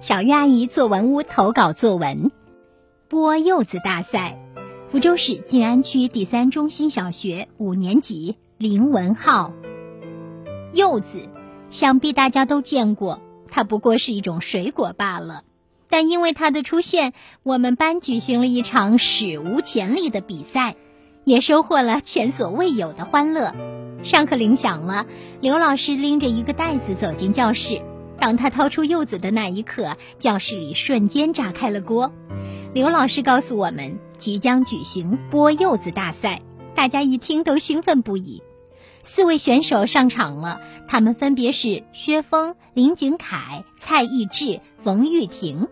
[0.00, 2.30] 小月阿姨作文屋投稿作文：
[3.10, 4.38] 剥柚子大赛。
[4.86, 9.52] 福州市晋安区第三中心小学五年级林文浩。
[10.72, 11.28] 柚子，
[11.68, 15.42] 想必大家都见过，它不过是一种水果罢了。
[15.88, 17.12] 但因为它的出现，
[17.42, 20.76] 我们班举行了一场史无前例的比赛，
[21.24, 23.52] 也收获了前所未有的欢乐。
[24.04, 25.06] 上课铃响了，
[25.40, 27.82] 刘老师拎着一个袋子走进教室。
[28.22, 32.12] 当他掏出柚子的那一刻，教室里瞬间炸开了锅。
[32.72, 36.40] 刘老师告诉我们，即将举行剥柚子大赛，
[36.76, 38.40] 大家一听都兴奋不已。
[39.02, 45.66] 四位选手上场了，他们分别是薛峰、林景凯、蔡义智、冯玉婷。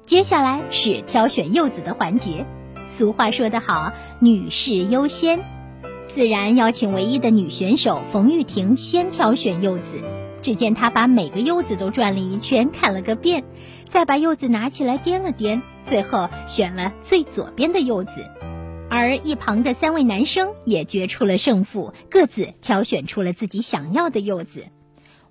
[0.00, 2.46] 接下来是挑选柚子的环节。
[2.86, 5.40] 俗话说得好，女士优先，
[6.08, 10.17] 自然邀请唯一的女选手冯玉婷先挑选柚子。
[10.40, 13.44] 只见他把每个柚子都转了一圈，看了个遍，
[13.88, 18.10] 再把柚子拿起来掂了掂，最后选了最左边的柚子。
[18.90, 24.64] 而一旁的三位男生也决出了胜负，各自挑选出了自己想要的柚子。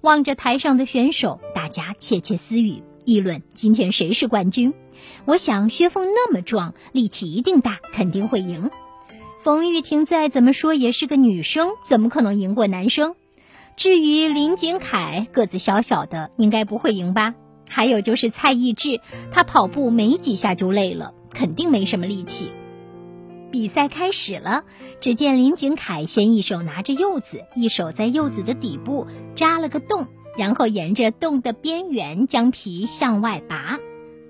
[0.01, 4.73] 望着台上的选手，大家窃窃私语，议论今天谁是冠军。
[5.25, 8.69] 我想薛峰那么壮，力气一定大，肯定会赢。
[9.43, 13.15] 冯玉婷再怎么说也是个女生，怎么可能赢过男生？
[13.77, 17.35] 至于林景凯个子小小的，应该不会赢吧？
[17.69, 22.51] 还有就是蔡义智，他跑步没几下就累了，肯定没什么力气。
[23.51, 24.63] 比赛开始了，
[24.99, 33.77] 只见林景凯先一手拿着柚子，一手在柚子的底部扎了个洞，然后沿着洞的边缘将皮向外拔，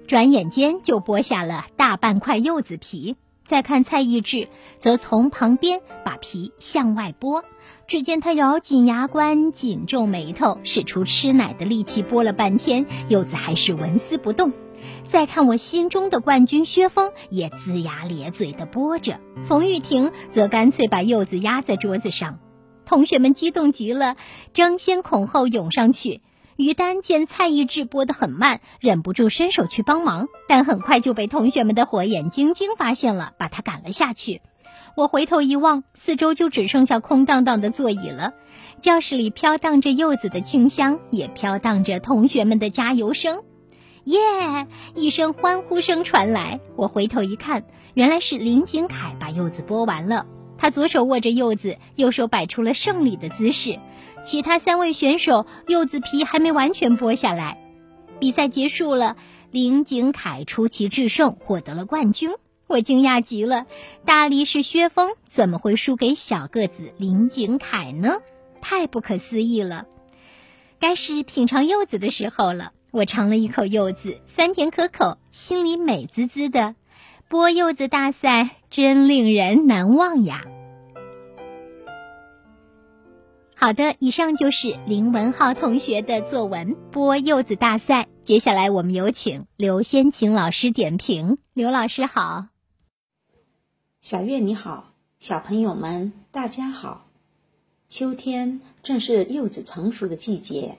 [0.08, 3.16] 转眼间就剥下了大半块柚子皮。
[3.48, 7.44] 再看蔡义智，则从旁边把皮向外剥。
[7.88, 14.52] 只见他咬紧牙关，紧皱眉头，使出吃奶的力气剥了半天，柚子还是纹丝不动。
[15.08, 19.22] 再看我心中的冠军薛峰，也龇牙咧嘴地剥着。
[19.48, 22.40] 冯玉婷则干脆把柚子压在桌子上。
[22.86, 24.18] 同学们激动极了，
[24.54, 26.22] 争先恐后涌上去。
[26.58, 34.42] 于丹见蔡义智播得很慢，忍不住伸手去帮忙，但很快就被同学们的火眼金睛发现了，把他赶了下去。
[34.96, 38.34] 我回头一望，四周就只剩下空荡荡的座椅了。
[38.82, 43.44] 教室里飘荡着柚子的清香，也飘荡着同学们的加油声。
[44.06, 44.18] 耶！
[44.96, 50.26] 一声欢呼声传来，我回头一看，原来是林景凯把柚子剥完了。
[50.58, 53.80] 他左手握着柚子，右手摆出了胜利的姿势。
[54.24, 57.64] 其他三位选手柚子皮还没完全剥下来。
[58.20, 59.16] 比赛结束了，
[59.52, 62.32] 林景凯出奇制胜，获得了冠军。
[62.66, 63.66] 我惊讶极了，
[64.04, 68.18] 大力士薛峰怎么会输给小个子林景凯呢？
[68.60, 69.86] 太不可思议了！
[70.80, 72.74] 该是品尝柚子的时候了。
[72.92, 76.76] 我尝了一口柚子，酸甜可口，心里美滋滋的。
[77.30, 80.46] 剥柚子大赛真令人难忘呀！
[83.54, 88.04] 好的，以上就是林文浩同学的作文《剥柚子大赛》。
[88.24, 91.38] 接下来我们有请刘先晴老师点评。
[91.54, 92.48] 刘老师好，
[94.00, 97.08] 小月你好，小朋友们大家好。
[97.90, 100.78] 秋天正是柚子成熟的季节，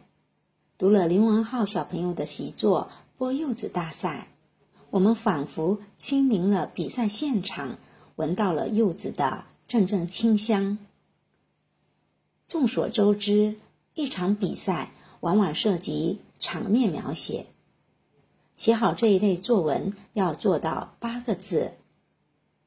[0.79, 2.91] 读了林文浩小朋友的习作
[3.23, 4.29] 《剥柚子大赛》。
[4.91, 7.79] 我们仿佛亲临了比赛现场，
[8.17, 10.79] 闻到了柚子的阵阵清香。
[12.47, 13.57] 众所周知，
[13.95, 17.47] 一场比赛往往涉及场面描写。
[18.57, 21.73] 写好这一类作文要做到八个字：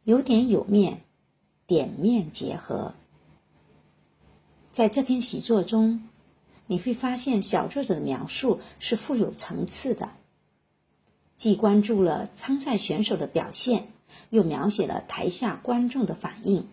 [0.03, 1.01] 有点有面，
[1.65, 2.93] 点面结合。
[4.71, 6.07] 在这篇习作中，
[6.67, 10.09] 你会发现小作者的描述是富有层次的。
[11.41, 13.87] 既关注了参赛选手的表现，
[14.29, 16.67] 又描写了台下观众的反应，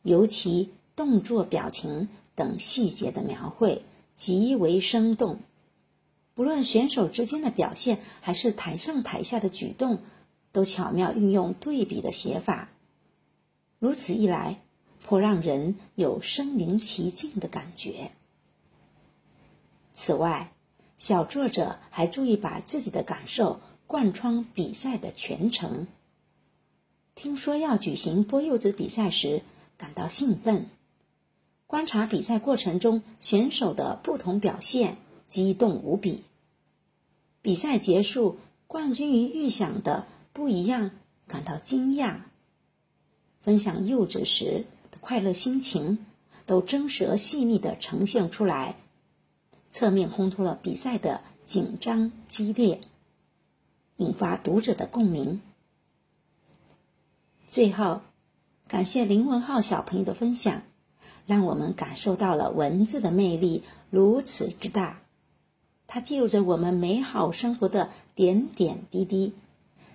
[0.00, 3.82] 尤其动作、表情等细节的描绘
[4.14, 5.40] 极为生动。
[6.32, 9.98] 不论选手之间的表现，还是台上台下的举动，
[10.52, 12.70] 都巧妙运用对比的写法。
[13.78, 14.62] 如此一来，
[15.04, 18.12] 颇让人有身临其境的感觉。
[19.92, 20.54] 此外，
[20.96, 23.60] 小作者还注意把自己的感受。
[23.92, 25.86] 贯穿比赛的全程。
[27.14, 29.42] 听说要举行剥柚子比赛时，
[29.76, 30.64] 感到兴奋。
[31.66, 34.96] 观察比赛过程中选手的不同表现，
[35.26, 36.22] 激动无比。
[37.42, 40.92] 比赛结束，冠军与预想的不一样，
[41.26, 42.20] 感到惊讶。
[43.42, 46.06] 分享柚子时的快乐心情，
[46.46, 48.74] 都真实而细腻的呈现出来，
[49.68, 52.80] 侧面烘托了比赛的紧张激烈。
[54.02, 55.40] 引发读者的共鸣。
[57.46, 58.00] 最后，
[58.66, 60.62] 感谢林文浩小朋友的分享，
[61.26, 65.00] 让我们感受到了文字的魅力如此之大。
[65.86, 69.34] 它记录着我们美好生活的点点滴滴，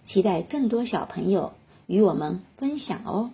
[0.06, 1.54] 期待更多小朋友
[1.88, 3.32] 与我们分享哦。